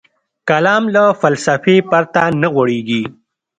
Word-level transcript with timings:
کلام 0.49 0.83
له 0.95 1.03
فلسفې 1.21 1.75
پرته 1.91 2.21
نه 2.41 2.47
غوړېږي. 2.53 3.03